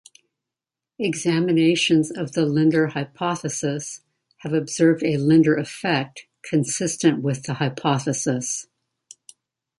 [0.97, 4.01] Examinations of the Linder hypothesis
[4.37, 8.65] have observed a "Linder effect" consistent with the hypothesis.